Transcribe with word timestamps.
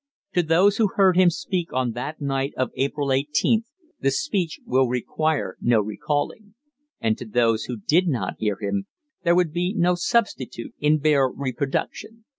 To 0.33 0.41
those 0.41 0.77
who 0.77 0.87
heard 0.95 1.15
him 1.15 1.29
speak 1.29 1.71
on 1.73 1.91
that 1.91 2.19
night 2.19 2.53
of 2.57 2.71
April 2.73 3.09
18th 3.09 3.65
the 3.99 4.09
speech 4.09 4.59
will 4.65 4.87
require 4.87 5.57
no 5.61 5.79
recalling; 5.79 6.55
and 6.99 7.15
to 7.19 7.25
those 7.27 7.65
who 7.65 7.77
did 7.77 8.07
not 8.07 8.37
hear 8.39 8.57
him 8.59 8.87
there 9.23 9.35
would 9.35 9.53
be 9.53 9.75
no 9.77 9.93
substitute 9.93 10.73
in 10.79 10.97
bare 10.97 11.29
reproduction. 11.29 12.25